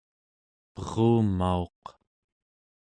[0.73, 1.83] perumauq